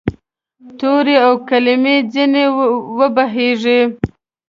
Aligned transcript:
تورې 0.79 1.15
او 1.25 1.33
کلمې 1.49 1.95
ځیني 2.11 2.45
وبهیږې 2.97 3.79